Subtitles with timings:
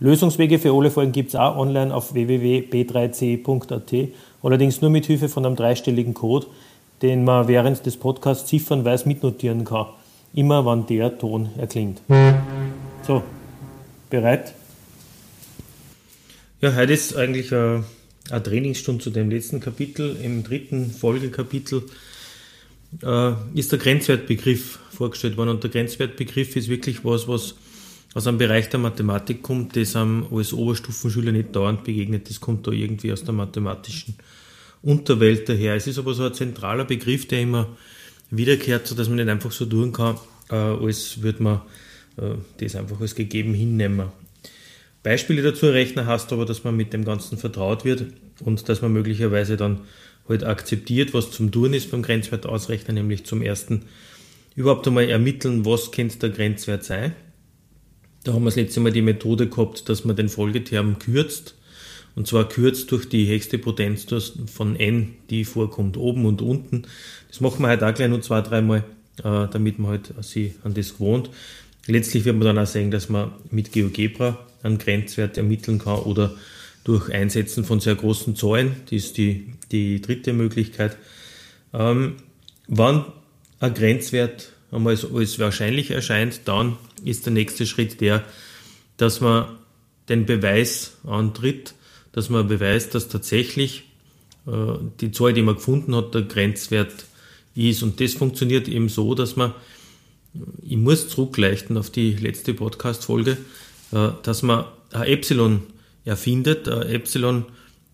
[0.00, 4.08] Lösungswege für alle Folgen gibt es auch online auf www.b3c.at,
[4.42, 6.46] allerdings nur mit Hilfe von einem dreistelligen Code,
[7.02, 9.88] den man während des Podcasts ziffernweise mitnotieren kann,
[10.32, 12.00] immer wann der Ton erklingt.
[13.06, 13.22] So,
[14.08, 14.54] bereit?
[16.62, 17.84] Ja, heute ist eigentlich eine,
[18.30, 20.16] eine Trainingsstunde zu dem letzten Kapitel.
[20.22, 21.82] Im dritten Folgekapitel
[23.02, 27.54] äh, ist der Grenzwertbegriff vorgestellt worden und der Grenzwertbegriff ist wirklich was, was
[28.14, 32.28] aus einem Bereich der Mathematik kommt, das einem als Oberstufenschüler nicht dauernd begegnet.
[32.28, 34.16] Das kommt da irgendwie aus der mathematischen
[34.82, 35.76] Unterwelt daher.
[35.76, 37.68] Es ist aber so ein zentraler Begriff, der immer
[38.30, 40.16] wiederkehrt, sodass man nicht einfach so tun kann,
[40.50, 41.60] äh, als würde man
[42.16, 44.08] äh, das einfach als gegeben hinnehmen.
[45.02, 48.06] Beispiele dazu rechnen heißt aber, dass man mit dem Ganzen vertraut wird
[48.40, 49.80] und dass man möglicherweise dann
[50.28, 53.82] halt akzeptiert, was zum Tun ist beim Grenzwert ausrechnen, nämlich zum ersten
[54.56, 57.14] überhaupt einmal ermitteln, was könnte der Grenzwert sein
[58.24, 61.54] da haben wir das letzte Mal die Methode gehabt, dass man den Folgeterm kürzt.
[62.16, 64.06] Und zwar kürzt durch die höchste Potenz
[64.52, 66.82] von n, die vorkommt, oben und unten.
[67.28, 68.84] Das machen wir halt auch gleich nur zwei, dreimal,
[69.18, 71.30] äh, damit man halt sich an das gewohnt.
[71.86, 76.34] Letztlich wird man dann auch sehen, dass man mit GeoGebra einen Grenzwert ermitteln kann oder
[76.84, 78.76] durch Einsetzen von sehr großen Zahlen.
[78.86, 80.96] Das ist die, die dritte Möglichkeit.
[81.72, 82.16] Ähm,
[82.66, 83.04] wann
[83.60, 88.24] ein Grenzwert einmal als wahrscheinlich erscheint, dann ist der nächste Schritt der,
[88.96, 89.46] dass man
[90.08, 91.74] den Beweis antritt,
[92.12, 93.84] dass man beweist, dass tatsächlich
[94.46, 94.50] äh,
[95.00, 97.04] die Zahl, die man gefunden hat, der Grenzwert
[97.54, 97.82] ist.
[97.82, 99.54] Und das funktioniert eben so, dass man,
[100.62, 103.36] ich muss zurückleichten auf die letzte Podcast-Folge,
[103.92, 105.62] äh, dass man ein Epsilon
[106.04, 107.46] erfindet, ein Epsilon,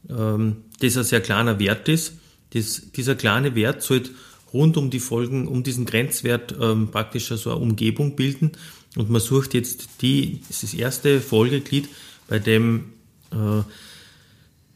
[0.09, 2.15] ähm, das ein sehr kleiner Wert ist.
[2.50, 4.10] Das, dieser kleine Wert sollte
[4.56, 8.52] rund um die Folgen, um diesen Grenzwert ähm, praktisch so eine Umgebung bilden.
[8.96, 11.88] Und man sucht jetzt die, das, ist das erste Folgeglied,
[12.28, 12.92] bei dem
[13.30, 13.62] äh,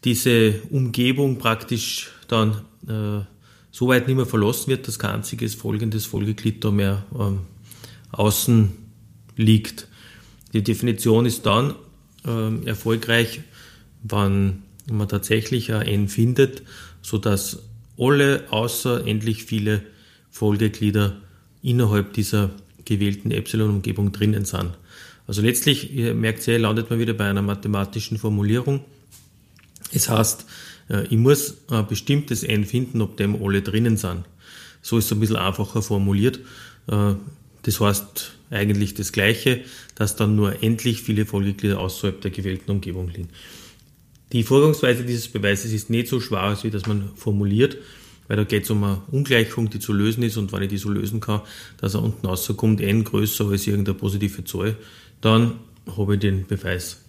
[0.05, 3.25] diese Umgebung praktisch dann äh,
[3.71, 7.41] so weit nicht mehr verlassen wird, dass kein einziges folgendes Folgeglied da mehr ähm,
[8.13, 8.73] außen
[9.37, 9.89] liegt.
[10.53, 11.75] Die Definition ist dann
[12.27, 13.41] äh, erfolgreich,
[14.03, 16.63] wenn man tatsächlich ein N findet,
[17.03, 17.63] sodass
[17.99, 19.83] alle außer endlich viele
[20.31, 21.17] Folgeglieder
[21.63, 22.51] innerhalb dieser
[22.85, 24.71] gewählten Epsilon-Umgebung drinnen sind.
[25.27, 28.85] Also letztlich, ihr merkt sehr, landet man wieder bei einer mathematischen Formulierung.
[29.93, 30.47] Es heißt,
[30.89, 34.25] äh, ich muss ein bestimmtes n finden, ob dem alle drinnen sind.
[34.83, 36.41] So ist es ein bisschen einfacher formuliert.
[36.89, 37.15] Äh,
[37.63, 39.61] das heißt eigentlich das Gleiche,
[39.95, 43.29] dass dann nur endlich viele Folgeglieder außerhalb der gewählten Umgebung liegen.
[44.33, 47.77] Die Vorgangsweise dieses Beweises ist nicht so schwer, wie das man formuliert,
[48.29, 50.79] weil da geht es um eine Ungleichung, die zu lösen ist und wenn ich die
[50.79, 51.41] so lösen kann,
[51.79, 54.77] dass er unten rauskommt, n größer als irgendeine positive Zahl,
[55.21, 55.55] dann
[55.97, 57.01] habe ich den Beweis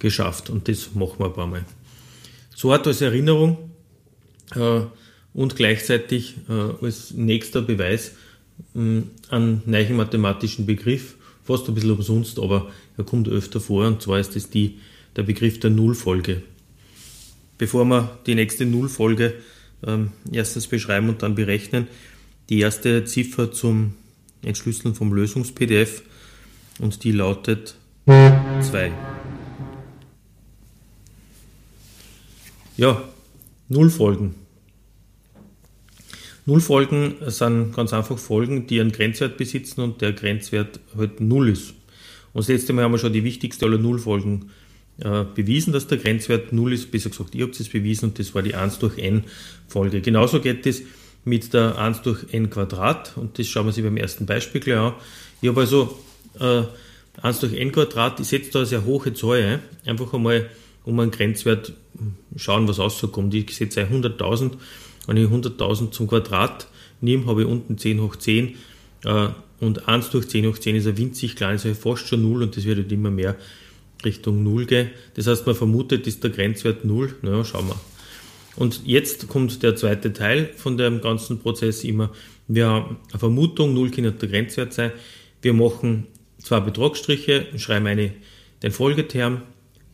[0.00, 1.64] geschafft und das machen wir ein paar Mal.
[2.56, 3.70] So hat als Erinnerung
[4.56, 4.80] äh,
[5.32, 8.16] und gleichzeitig äh, als nächster Beweis
[8.74, 11.14] äh, einen neuen mathematischen Begriff,
[11.44, 14.78] fast ein bisschen umsonst, aber er kommt öfter vor und zwar ist das die,
[15.14, 16.42] der Begriff der Nullfolge.
[17.58, 19.34] Bevor wir die nächste Nullfolge
[19.86, 21.88] ähm, erstens beschreiben und dann berechnen.
[22.48, 23.94] Die erste Ziffer zum
[24.42, 26.02] Entschlüsseln vom Lösungs-PDF
[26.78, 27.76] und die lautet
[28.06, 28.92] 2.
[32.76, 33.02] Ja,
[33.68, 34.34] Nullfolgen.
[36.46, 41.70] Nullfolgen sind ganz einfach Folgen, die einen Grenzwert besitzen und der Grenzwert halt Null ist.
[42.34, 44.50] Und das letzte Mal haben wir schon die wichtigste aller Nullfolgen
[44.98, 48.34] äh, bewiesen, dass der Grenzwert 0 ist, besser gesagt, ihr habt es bewiesen und das
[48.34, 49.24] war die 1 durch n
[49.66, 50.00] Folge.
[50.00, 50.82] Genauso geht es
[51.24, 54.78] mit der 1 durch n Quadrat und das schauen wir sich beim ersten Beispiel gleich
[54.78, 54.92] an.
[55.40, 55.98] Ich habe also
[56.38, 56.62] äh,
[57.22, 60.48] 1 durch n Quadrat, ich setze da eine sehr hohe Zahl ein, einfach einmal
[60.84, 61.72] um einen Grenzwert
[62.36, 63.34] schauen, was rauskommt.
[63.34, 64.52] Ich setze 100.000,
[65.06, 66.68] wenn ich 100.000 zum Quadrat
[67.00, 68.54] nehme, habe ich unten 10 hoch 10
[69.04, 69.28] äh,
[69.60, 72.56] und 1 durch 10 hoch 10 ist ein winzig kleines, also fast schon 0 und
[72.56, 73.36] das wird halt immer mehr
[74.04, 74.90] Richtung Null gehen.
[75.14, 77.14] Das heißt, man vermutet, ist der Grenzwert Null.
[77.22, 77.80] Naja, schauen wir.
[78.56, 82.10] Und jetzt kommt der zweite Teil von dem ganzen Prozess immer.
[82.46, 84.92] Wir haben eine Vermutung, Null kann der Grenzwert sein.
[85.42, 86.06] Wir machen
[86.38, 88.12] zwei Betragsstriche, schreiben eine,
[88.62, 89.42] den Folgeterm,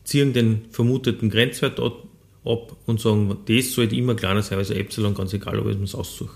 [0.03, 2.07] ziehen den vermuteten Grenzwert ab
[2.43, 6.35] und sagen, das sollte immer kleiner sein als Epsilon, ganz egal, ob ich es aussuche.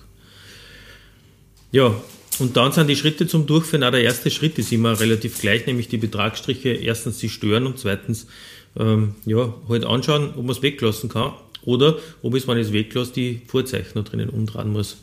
[1.71, 1.95] Ja,
[2.39, 3.83] und dann sind die Schritte zum Durchführen.
[3.83, 7.79] Auch der erste Schritt ist immer relativ gleich, nämlich die Betragsstriche erstens sie stören und
[7.79, 8.27] zweitens
[8.77, 11.33] ähm, ja, halt anschauen, ob man es weglassen kann
[11.63, 14.97] oder ob es, wenn ich es weglasse, die Vorzeichen drinnen umdrehen muss.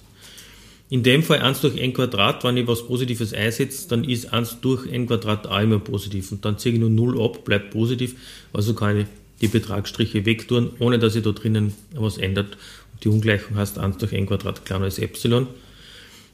[0.90, 4.60] In dem Fall 1 durch n Quadrat, wenn ich was Positives einsetze, dann ist 1
[4.60, 6.30] durch n Quadrat auch immer positiv.
[6.32, 8.14] Und dann ziehe ich nur 0 ab, bleibt positiv.
[8.52, 9.06] Also kann ich
[9.40, 12.58] die Betragsstriche wegtun, ohne dass sich da drinnen was ändert.
[13.02, 15.46] Die Ungleichung heißt 1 durch n Quadrat kleiner als Epsilon.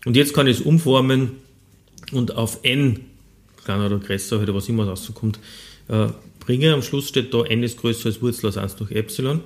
[0.05, 1.33] Und jetzt kann ich es umformen
[2.13, 3.01] und auf n,
[3.65, 5.39] kleiner oder größer, oder was immer rauskommt,
[5.89, 6.09] äh,
[6.39, 6.73] bringen.
[6.73, 9.41] Am Schluss steht da n ist größer als Wurzel aus 1 durch Epsilon.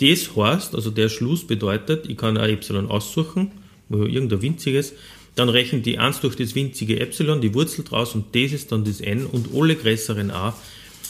[0.00, 3.50] Das heißt, also der Schluss bedeutet, ich kann ein Epsilon aussuchen,
[3.90, 4.92] irgendein winziges,
[5.34, 8.84] dann rechnen die 1 durch das winzige Epsilon, die Wurzel draus und das ist dann
[8.84, 10.54] das n und alle größeren a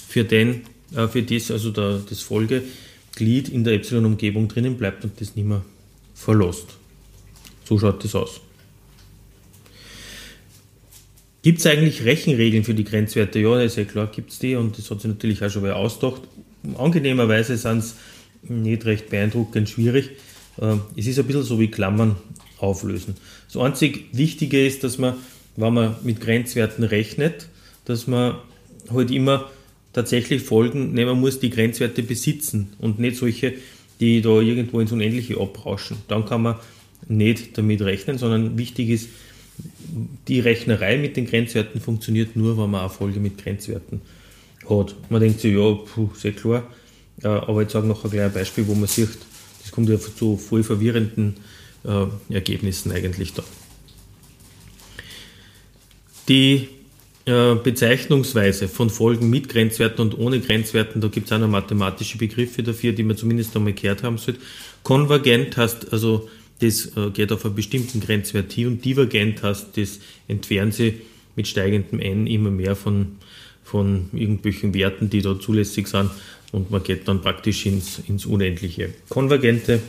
[0.08, 0.62] für den,
[0.94, 5.46] äh, für das also der, das Folgeglied in der Epsilon-Umgebung drinnen bleibt und das nicht
[5.46, 5.62] mehr
[6.14, 6.76] verlässt.
[7.64, 8.40] So schaut das aus.
[11.48, 13.38] Gibt es eigentlich Rechenregeln für die Grenzwerte?
[13.38, 15.72] Ja, ist ja klar, gibt es die und das hat sich natürlich auch schon mal
[15.72, 16.20] ausgedacht.
[16.76, 17.96] Angenehmerweise sind es
[18.42, 20.10] nicht recht beeindruckend schwierig.
[20.60, 22.16] Äh, es ist ein bisschen so wie Klammern
[22.58, 23.14] auflösen.
[23.50, 25.14] Das einzig Wichtige ist, dass man,
[25.56, 27.48] wenn man mit Grenzwerten rechnet,
[27.86, 28.34] dass man
[28.90, 29.50] halt immer
[29.94, 33.54] tatsächlich Folgen nehmen muss, die Grenzwerte besitzen und nicht solche,
[34.00, 35.96] die da irgendwo ins Unendliche abrauschen.
[36.08, 36.56] Dann kann man
[37.08, 39.08] nicht damit rechnen, sondern wichtig ist,
[40.28, 44.00] die Rechnerei mit den Grenzwerten funktioniert nur, wenn man eine Folge mit Grenzwerten
[44.68, 44.94] hat.
[45.10, 46.66] Man denkt sich, ja, puh, sehr klar,
[47.22, 49.18] aber ich sage noch ein kleines Beispiel, wo man sieht,
[49.62, 51.36] das kommt ja zu voll verwirrenden
[51.84, 53.42] äh, Ergebnissen eigentlich da.
[56.28, 56.68] Die
[57.24, 62.18] äh, Bezeichnungsweise von Folgen mit Grenzwerten und ohne Grenzwerten, da gibt es auch noch mathematische
[62.18, 64.40] Begriffe dafür, die man zumindest einmal gehört haben sollte.
[64.82, 66.28] Konvergent heißt also,
[66.60, 70.94] das äh, geht auf einen bestimmten Grenzwert hin und divergent heißt, das entfernen sie
[71.36, 73.16] mit steigendem n immer mehr von,
[73.62, 76.10] von irgendwelchen Werten, die da zulässig sind
[76.52, 78.90] und man geht dann praktisch ins, ins Unendliche.
[79.08, 79.80] Konvergente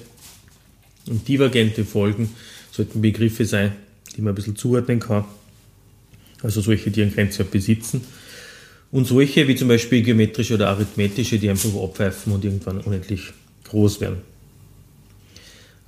[1.08, 2.30] und divergente Folgen
[2.72, 3.74] sollten Begriffe sein,
[4.16, 5.26] die man ein bisschen zuordnen kann.
[6.42, 8.02] Also solche, die einen Grenzwert besitzen.
[8.92, 13.22] Und solche, wie zum Beispiel geometrische oder arithmetische, die einfach abpfeifen und irgendwann unendlich
[13.66, 14.18] groß werden.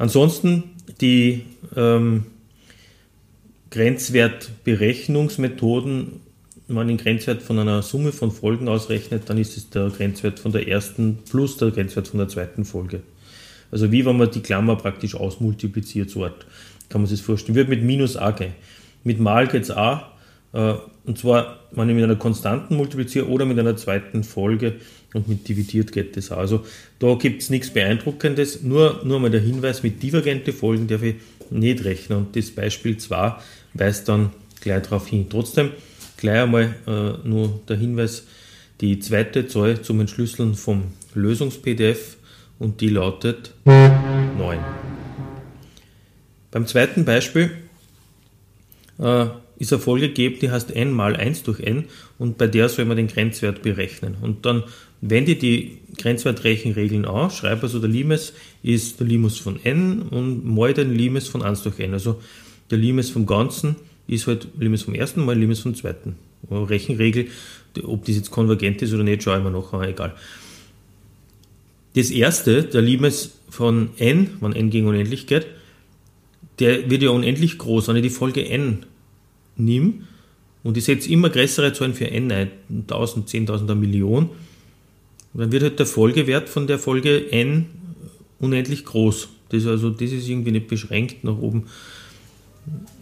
[0.02, 0.64] Ansonsten
[1.00, 1.46] die
[1.76, 2.26] ähm,
[3.70, 6.22] Grenzwertberechnungsmethoden,
[6.68, 10.40] wenn man den Grenzwert von einer Summe von Folgen ausrechnet, dann ist es der Grenzwert
[10.40, 13.02] von der ersten plus der Grenzwert von der zweiten Folge.
[13.70, 16.48] Also wie wenn man die Klammer praktisch ausmultipliziert, so Art,
[16.90, 17.56] kann man sich das vorstellen.
[17.56, 18.54] Wird mit minus a gehen.
[19.04, 20.11] Mit mal geht es a,
[20.54, 24.76] und zwar, wenn ich mit einer Konstanten multipliziere oder mit einer zweiten Folge
[25.14, 26.38] und mit dividiert geht das auch.
[26.38, 26.66] Also
[27.00, 31.16] da gibt es nichts Beeindruckendes, nur, nur mal der Hinweis, mit divergente Folgen darf ich
[31.50, 32.18] nicht rechnen.
[32.20, 33.36] Und das Beispiel 2
[33.74, 34.32] weist dann
[34.62, 35.28] gleich darauf hin.
[35.30, 35.72] Trotzdem
[36.18, 38.26] gleich einmal äh, nur der Hinweis,
[38.80, 40.84] die zweite Zahl zum Entschlüsseln vom
[41.14, 42.18] Lösungs-PDF
[42.60, 44.60] und die lautet 9.
[46.52, 47.52] Beim zweiten Beispiel
[49.00, 49.26] äh,
[49.62, 51.86] ist eine Folge gegeben, die heißt n mal 1 durch n
[52.18, 54.16] und bei der soll man den Grenzwert berechnen.
[54.20, 54.64] Und dann
[55.02, 60.74] wende die Grenzwertrechenregeln an, schreibe also der Limes ist der Limes von n und mal
[60.74, 61.94] den Limes von 1 durch n.
[61.94, 62.20] Also
[62.72, 63.76] der Limes vom Ganzen
[64.08, 66.16] ist halt Limes vom ersten mal Limes vom zweiten.
[66.50, 67.28] Rechenregel,
[67.84, 70.16] ob das jetzt konvergent ist oder nicht, schaue ich mir an, egal.
[71.94, 75.46] Das erste, der Limes von n, wenn n gegen unendlich geht,
[76.58, 77.90] der wird ja unendlich groß.
[77.90, 78.88] Wenn ich die Folge n
[79.66, 79.94] nehme
[80.64, 84.30] und ich setze immer größere Zahlen für n ein, 1000, 10.000, eine Million,
[85.34, 87.68] dann wird halt der Folgewert von der Folge n
[88.40, 89.30] unendlich groß.
[89.50, 91.66] Das, also, das ist irgendwie nicht beschränkt nach oben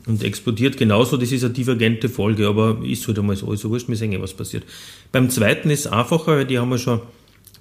[0.05, 1.17] und explodiert genauso.
[1.17, 3.49] Das ist eine divergente Folge, aber ist halt einmal so.
[3.49, 4.63] Also wurscht, wir sehen, was passiert.
[5.11, 7.01] Beim zweiten ist es einfacher, die haben wir schon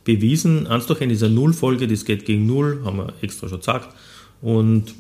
[0.05, 0.67] bewiesen.
[0.67, 3.95] 1 durch n ist eine Nullfolge, das geht gegen 0, haben wir extra schon gesagt.
[4.41, 4.95] Und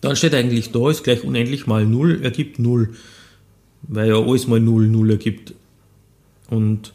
[0.00, 2.90] dann steht eigentlich da, ist gleich unendlich mal 0 ergibt 0,
[3.82, 5.54] weil ja alles mal 0 0 ergibt.
[6.48, 6.92] Und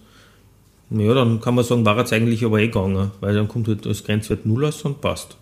[0.90, 3.86] ja, dann kann man sagen, war jetzt eigentlich aber eh gegangen, weil dann kommt halt
[3.86, 5.38] das Grenzwert 0 aus und passt.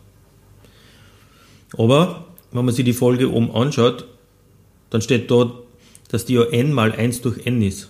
[1.77, 4.05] Aber wenn man sich die Folge oben anschaut,
[4.89, 5.51] dann steht da,
[6.09, 7.89] dass die ja n mal 1 durch n ist.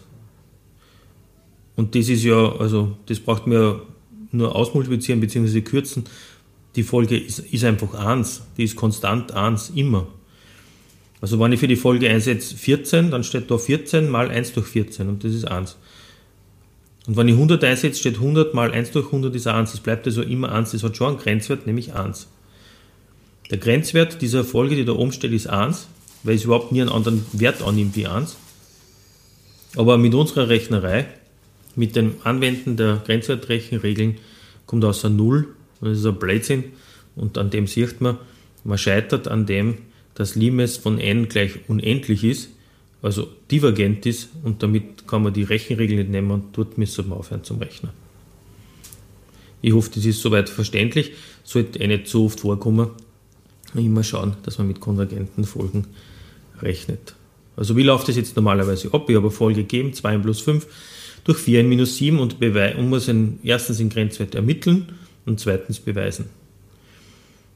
[1.76, 3.82] Und das ist ja, also das braucht man ja
[4.32, 5.62] nur ausmultiplizieren bzw.
[5.62, 6.06] kürzen.
[6.76, 10.08] Die Folge ist, ist einfach 1, die ist konstant 1, immer.
[11.22, 14.68] Also wenn ich für die Folge einsetze 14, dann steht da 14 mal 1 durch
[14.68, 15.78] 14 und das ist 1.
[17.06, 19.74] Und wenn ich 100 einsetze, steht 100 mal 1 durch 100 ist 1.
[19.74, 20.72] Es bleibt also immer 1.
[20.72, 22.28] Das hat schon einen Grenzwert, nämlich 1.
[23.52, 25.88] Der Grenzwert dieser Folge, die da oben steht, ist 1,
[26.24, 28.38] weil es überhaupt nie einen anderen Wert annimmt wie 1.
[29.76, 31.08] Aber mit unserer Rechnerei,
[31.76, 34.18] mit dem Anwenden der Grenzwertrechenregeln,
[34.66, 35.48] kommt außer 0.
[35.84, 36.66] Das ist ein Blödsinn.
[37.16, 38.18] Und an dem sieht man,
[38.64, 39.78] man scheitert an dem,
[40.16, 42.50] dass Limes von n gleich unendlich ist,
[43.02, 47.18] also divergent ist und damit kann man die Rechenregel nicht nehmen und dort müssen wir
[47.18, 47.92] aufhören zum Rechnen.
[49.62, 51.12] Ich hoffe, das ist soweit verständlich,
[51.44, 52.90] sollte eh nicht so oft vorkommen.
[53.74, 55.88] Immer schauen, dass man mit konvergenten Folgen
[56.62, 57.16] rechnet.
[57.56, 59.10] Also wie läuft das jetzt normalerweise ab?
[59.10, 60.68] Ich habe eine Folge gegeben, 2 plus 5
[61.24, 64.88] durch 4 in minus 7 und, und muss einen, erstens den Grenzwert ermitteln
[65.26, 66.26] und zweitens beweisen.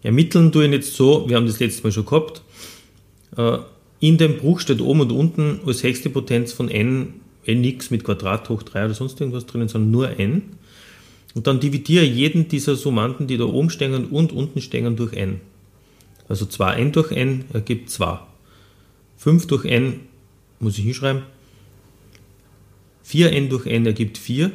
[0.04, 2.42] Ermitteln tue ich jetzt so, wir haben das letzte Mal schon gehabt,
[3.36, 3.58] äh,
[4.00, 8.04] in dem Bruch steht oben und unten als höchste Potenz von n, n nix mit
[8.04, 10.44] Quadrat hoch 3 oder sonst irgendwas drinnen, sondern nur n.
[11.34, 15.42] Und dann dividiere jeden dieser Summanden, die da oben stehen und unten stehen, durch n.
[16.30, 18.20] Also 2n durch n ergibt 2.
[19.18, 20.02] 5 durch n
[20.60, 21.24] muss ich hinschreiben.
[23.06, 24.52] 4n durch n ergibt 4.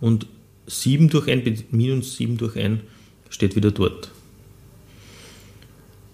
[0.00, 0.26] Und
[0.66, 2.80] 7 durch n minus 7 durch n
[3.30, 4.10] steht wieder dort.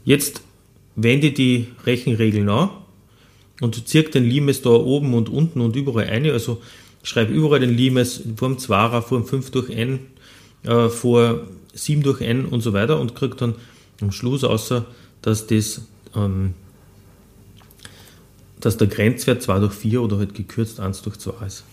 [0.04, 0.42] Jetzt
[0.96, 2.70] wende die Rechenregeln an
[3.60, 6.32] und zirk den Limes da oben und unten und überall eine.
[6.32, 6.60] Also
[7.02, 10.00] schreibe überall den Limes vor dem 2er, vor dem 5 durch n,
[10.64, 13.54] äh, vor 7 durch n und so weiter und kriege dann
[14.00, 14.86] am Schluss außer,
[15.22, 15.82] dass das
[16.14, 16.54] ähm,
[18.60, 21.64] dass der Grenzwert 2 durch 4 oder halt gekürzt 1 durch 2 ist.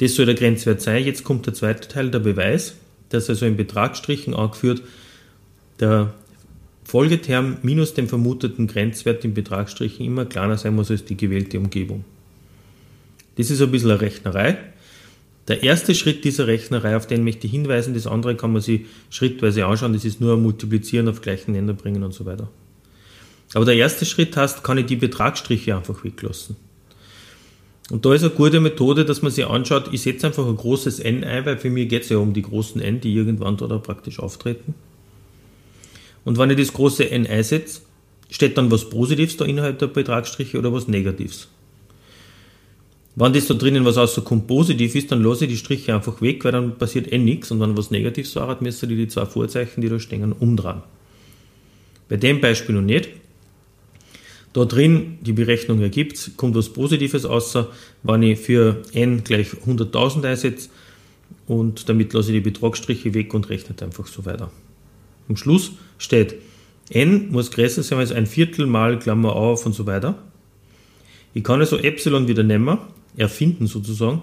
[0.00, 1.04] Das soll der Grenzwert sein.
[1.04, 2.74] Jetzt kommt der zweite Teil, der Beweis,
[3.08, 4.82] dass also in Betragsstrichen angeführt
[5.80, 6.12] der
[6.84, 12.04] Folgeterm minus dem vermuteten Grenzwert im Betragsstrichen immer kleiner sein muss als die gewählte Umgebung.
[13.36, 14.58] Das ist ein bisschen eine Rechnerei.
[15.46, 18.82] Der erste Schritt dieser Rechnerei, auf den möchte ich hinweisen, das andere kann man sich
[19.10, 22.48] schrittweise anschauen, das ist nur ein Multiplizieren auf gleichen Nenner bringen und so weiter.
[23.54, 26.56] Aber der erste Schritt heißt, kann ich die Betragsstriche einfach weglassen.
[27.90, 31.00] Und da ist eine gute Methode, dass man sich anschaut, ich setze einfach ein großes
[31.00, 33.66] N ein, weil für mich geht es ja um die großen N, die irgendwann da
[33.78, 34.74] praktisch auftreten.
[36.24, 37.80] Und wenn ich das große N einsetze,
[38.30, 41.48] steht dann was Positives da innerhalb der Betragsstriche oder was Negatives.
[43.16, 46.44] Wenn das da drinnen was rauskommt positiv ist, dann lasse ich die Striche einfach weg,
[46.44, 47.50] weil dann passiert eh nichts.
[47.50, 50.82] Und wenn was Negatives sagt, müsste ich die zwei Vorzeichen, die da stehen, umdrehen.
[52.08, 53.08] Bei dem Beispiel noch nicht.
[54.58, 57.68] Da drin, die Berechnung ergibt, kommt was Positives außer,
[58.02, 60.68] wenn ich für n gleich 100.000 einsetze
[61.46, 64.50] und damit lasse ich die Betragsstriche weg und rechne einfach so weiter.
[65.28, 66.34] Am Schluss steht,
[66.90, 70.20] n muss größer sein als ein Viertel mal Klammer auf und so weiter.
[71.34, 72.78] Ich kann also Epsilon wieder nehmen,
[73.16, 74.22] erfinden sozusagen,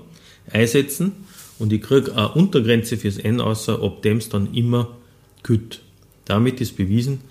[0.52, 1.14] einsetzen
[1.60, 4.98] und ich kriege eine Untergrenze fürs n außer, ob dem es dann immer
[5.44, 5.80] kütt.
[6.26, 7.22] Damit ist bewiesen,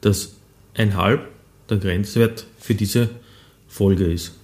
[0.00, 0.34] dass
[0.74, 1.37] ein halb
[1.70, 3.10] der Grenzwert für diese
[3.68, 4.34] Folge ist.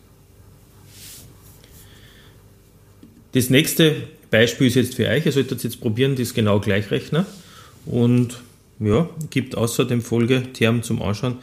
[3.33, 3.97] Das nächste
[4.31, 5.27] Beispiel ist jetzt für euch.
[5.27, 7.27] Ihr solltet jetzt probieren, das genau gleich rechnen
[7.87, 8.41] und
[8.79, 11.39] ja, gibt außer dem Folgeterm zum Anschauen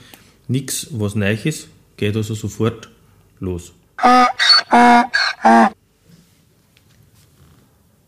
[0.48, 2.90] nichts, was neu ist, geht also sofort
[3.40, 3.74] los.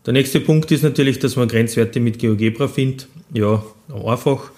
[0.06, 3.08] Der nächste Punkt ist natürlich, dass man Grenzwerte mit GeoGebra findet.
[3.32, 4.50] Ja, einfach.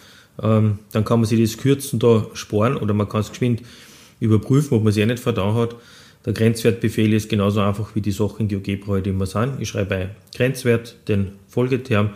[0.43, 3.63] Ähm, dann kann man sich das Kürzen da sparen oder man kann es geschwind
[4.21, 5.77] überprüfen, ob man es eh nicht verdaut hat.
[6.25, 9.61] Der Grenzwertbefehl ist genauso einfach wie die Sachen in GeoGebra halt immer sind.
[9.61, 12.11] Ich schreibe bei Grenzwert den Folgeterm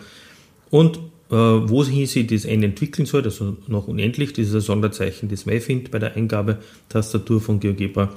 [0.71, 0.99] und
[1.31, 5.47] äh, wohin sich das n entwickeln soll, also noch unendlich, das ist ein Sonderzeichen, das
[5.47, 8.13] man findet bei der Eingabetastatur von GeoGebra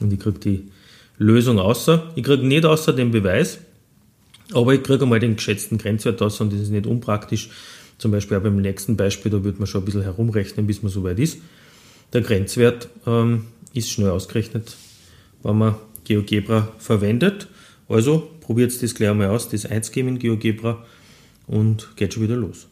[0.00, 0.64] und ich kriege die
[1.18, 2.12] Lösung außer.
[2.16, 3.58] Ich kriege nicht außer den Beweis,
[4.52, 7.50] aber ich kriege einmal den geschätzten Grenzwert aus und das ist nicht unpraktisch.
[7.98, 10.90] Zum Beispiel auch beim nächsten Beispiel, da wird man schon ein bisschen herumrechnen, bis man
[10.90, 11.38] soweit ist.
[12.12, 14.76] Der Grenzwert ähm, ist schnell ausgerechnet,
[15.42, 15.74] wenn man
[16.04, 17.48] GeoGebra verwendet.
[17.88, 20.84] Also probiert das gleich einmal aus, das einzugeben in GeoGebra
[21.48, 22.68] und geht schon wieder los.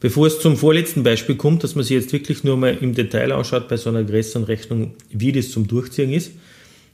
[0.00, 3.32] Bevor es zum vorletzten Beispiel kommt, dass man sich jetzt wirklich nur mal im Detail
[3.32, 6.32] anschaut bei so einer größeren wie das zum Durchziehen ist.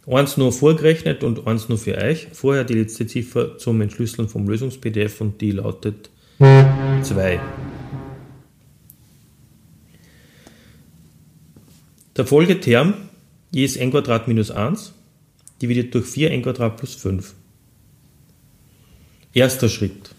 [0.06, 2.28] Eins nur vorgerechnet und eins nur für euch.
[2.32, 7.40] Vorher die letzte Ziffer zum Entschlüsseln vom Lösungs-PDF und die lautet 2.
[12.16, 12.94] Der Folgeterm
[13.52, 14.94] ist n Quadrat minus 1
[15.60, 17.34] dividiert durch 4 n Quadrat plus 5.
[19.34, 20.10] Erster Schritt.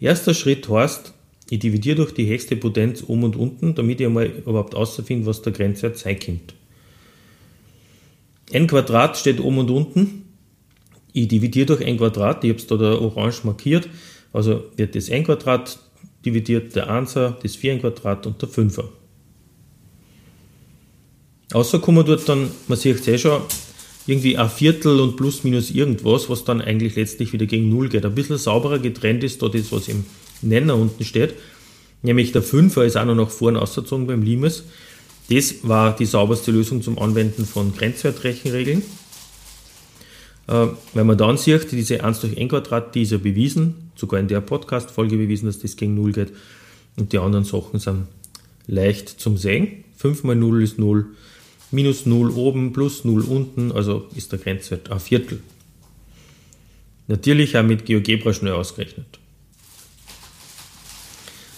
[0.00, 1.14] Erster Schritt heißt,
[1.48, 5.42] Ich dividiere durch die höchste Potenz oben und unten, damit ich einmal überhaupt außerfinde, was
[5.42, 6.54] der Grenzwert sein könnte.
[8.50, 10.24] N Quadrat steht oben und unten.
[11.12, 13.88] Ich dividiere durch n Quadrat, ich habe es da, da orange markiert.
[14.32, 15.78] Also wird das n Quadrat
[16.24, 18.84] dividiert, der 1er, das 4 n Quadrat und der 5er.
[21.52, 23.42] Außerkommen dort dann, man sieht es eh schon,
[24.06, 28.04] irgendwie ein Viertel und plus minus irgendwas, was dann eigentlich letztlich wieder gegen Null geht.
[28.04, 30.04] Ein bisschen sauberer getrennt ist da das, was im
[30.40, 31.34] Nenner unten steht.
[32.02, 34.64] Nämlich der Fünfer ist auch noch nach vorne ausgezogen beim Limes.
[35.32, 38.82] Das war die sauberste Lösung zum Anwenden von Grenzwertrechenregeln.
[40.46, 44.20] Äh, wenn man dann sieht, diese 1 durch n Quadrat, die ist ja bewiesen, sogar
[44.20, 46.32] in der Podcast-Folge bewiesen, dass das gegen 0 geht.
[46.96, 48.08] Und die anderen Sachen sind
[48.66, 49.84] leicht zum Sehen.
[49.96, 51.06] 5 mal 0 ist 0,
[51.70, 55.40] minus 0 oben, plus 0 unten, also ist der Grenzwert ein Viertel.
[57.08, 59.18] Natürlich auch mit GeoGebra schnell ausgerechnet.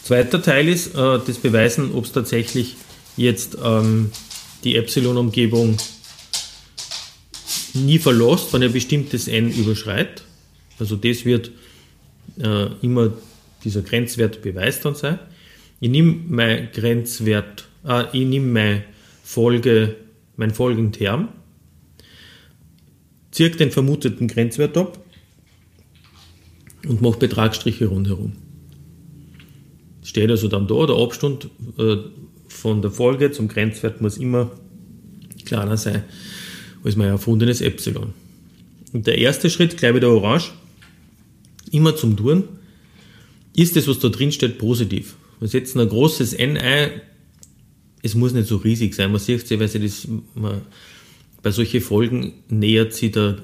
[0.04, 2.76] Zweiter Teil ist äh, das Beweisen, ob es tatsächlich
[3.16, 4.11] jetzt ähm,
[4.64, 5.76] die Epsilon-Umgebung
[7.75, 10.25] nie verlässt, wenn er bestimmtes n überschreitet.
[10.78, 11.50] Also das wird
[12.38, 13.12] äh, immer
[13.64, 15.18] dieser Grenzwert Beweis dann sein.
[15.80, 18.85] Ich nehme mein Grenzwert, äh, ich nehme meine
[19.23, 19.97] Folge,
[20.37, 21.28] mein Folgenterm,
[23.30, 24.99] ziehe den vermuteten Grenzwert ab
[26.87, 28.33] und mache Betragsstriche rundherum
[30.04, 31.97] steht also dann da, der Abstand äh,
[32.48, 34.50] von der Folge zum Grenzwert muss immer
[35.44, 36.04] kleiner sein
[36.82, 38.12] als mein erfundenes Epsilon.
[38.92, 40.52] Und der erste Schritt, gleich wieder orange,
[41.70, 42.44] immer zum Tun,
[43.56, 45.16] ist das, was da drin steht, positiv.
[45.40, 46.90] Wir setzen ein großes N ein,
[48.02, 49.10] es muss nicht so riesig sein.
[49.10, 50.60] Man sieht es, weil das, man,
[51.42, 53.38] bei solchen Folgen nähert sich der,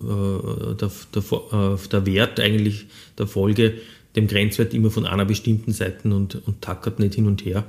[0.00, 1.22] äh, der, der,
[1.74, 2.86] äh, der Wert eigentlich
[3.18, 3.74] der Folge
[4.14, 7.64] dem Grenzwert immer von einer bestimmten Seite und, und tackert nicht hin und her.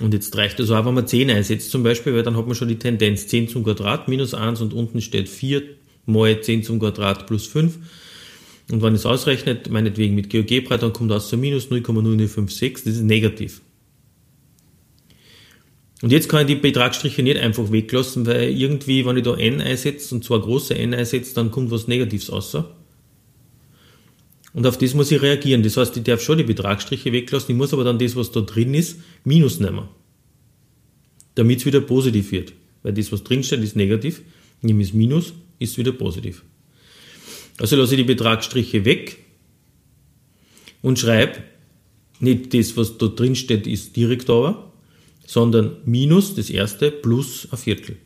[0.00, 2.54] Und jetzt reicht es auch, wenn man 10 einsetzt zum Beispiel, weil dann hat man
[2.54, 5.62] schon die Tendenz 10 zum Quadrat minus 1 und unten steht 4
[6.04, 7.78] mal 10 zum Quadrat plus 5.
[8.70, 13.02] Und wenn es ausrechnet, meinetwegen mit GeoGebra, dann kommt aus so minus 0,0056, das ist
[13.02, 13.62] negativ.
[16.02, 19.62] Und jetzt kann ich die Betragsstriche nicht einfach weglassen, weil irgendwie, wenn ich da n
[19.62, 22.56] einsetze, und zwar große n einsetze, dann kommt was Negatives raus.
[24.52, 25.62] Und auf das muss ich reagieren.
[25.62, 28.40] Das heißt, ich darf schon die Betragsstriche weglassen, ich muss aber dann das, was da
[28.40, 29.88] drin ist, minus nehmen.
[31.34, 32.52] Damit es wieder positiv wird.
[32.82, 34.22] Weil das, was drin steht, ist negativ.
[34.62, 36.42] Nehme es minus, ist wieder positiv.
[37.58, 39.18] Also lasse ich die Betragsstriche weg
[40.82, 41.42] und schreibe
[42.20, 44.72] nicht das, was da drin steht, ist direkt aber,
[45.26, 47.96] sondern minus das erste plus ein Viertel.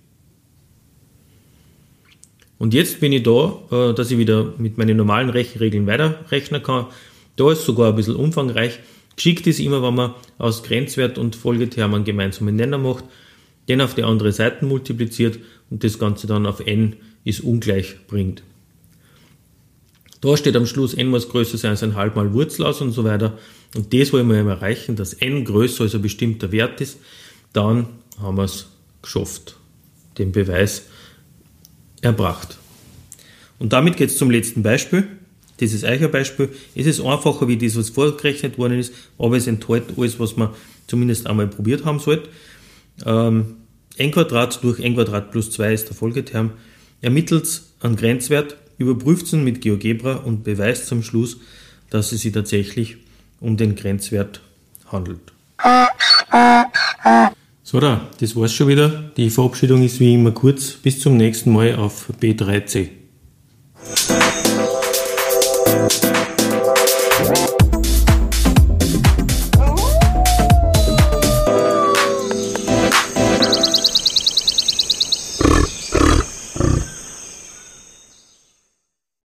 [2.61, 6.89] Und jetzt bin ich da, äh, dass ich wieder mit meinen normalen Rechenregeln weiterrechnen kann.
[7.37, 8.81] Da ist sogar ein bisschen umfangreich.
[9.17, 13.05] Geschickt ist immer, wenn man aus Grenzwert und Folgetermen gemeinsamen Nenner macht,
[13.67, 15.39] den auf die andere Seite multipliziert
[15.71, 18.43] und das Ganze dann auf n ist ungleich bringt.
[20.21, 22.93] Da steht am Schluss n muss größer sein als ein halb mal Wurzel aus und
[22.93, 23.39] so weiter.
[23.75, 26.99] Und das wollen wir eben erreichen, dass n größer als ein bestimmter Wert ist.
[27.55, 27.87] Dann
[28.21, 28.67] haben wir es
[29.01, 29.57] geschafft,
[30.19, 30.90] den Beweis
[32.03, 32.59] erbracht.
[33.59, 35.07] Und damit geht es zum letzten Beispiel.
[35.61, 36.49] Dieses Eicherbeispiel.
[36.75, 40.51] Es ist einfacher wie das, was vorgerechnet worden ist, aber es enthält alles, was man
[40.87, 42.31] zumindest einmal probiert haben sollte.
[43.05, 43.57] Ähm,
[43.97, 46.53] n Quadrat durch n Quadrat plus 2 ist der Folgeterm.
[47.03, 51.37] Ermittelt einen Grenzwert, überprüft ihn mit GeoGebra und beweist zum Schluss,
[51.91, 52.97] dass es sich tatsächlich
[53.41, 54.41] um den Grenzwert
[54.91, 55.21] handelt.
[57.71, 58.89] So, da, das war's schon wieder.
[59.17, 60.73] Die Verabschiedung ist wie immer kurz.
[60.73, 62.89] Bis zum nächsten Mal auf B3C.